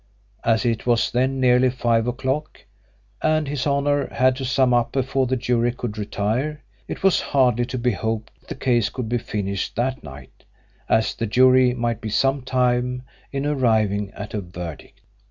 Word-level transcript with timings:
As 0.43 0.65
it 0.65 0.87
was 0.87 1.11
then 1.11 1.39
nearly 1.39 1.69
five 1.69 2.07
o'clock, 2.07 2.65
and 3.21 3.47
His 3.47 3.67
Honour 3.67 4.07
had 4.07 4.35
to 4.37 4.45
sum 4.45 4.73
up 4.73 4.91
before 4.91 5.27
the 5.27 5.35
jury 5.35 5.71
could 5.71 5.95
retire, 5.95 6.63
it 6.87 7.03
was 7.03 7.21
hardly 7.21 7.65
to 7.67 7.77
be 7.77 7.91
hoped 7.91 8.33
that 8.39 8.49
the 8.49 8.55
case 8.55 8.89
could 8.89 9.07
be 9.07 9.19
finished 9.19 9.75
that 9.75 10.01
night, 10.03 10.43
as 10.89 11.13
the 11.13 11.27
jury 11.27 11.75
might 11.75 12.01
be 12.01 12.09
some 12.09 12.41
time 12.41 13.03
in 13.31 13.45
arriving 13.45 14.09
at 14.15 14.33
a 14.33 14.41
verdict. 14.41 15.01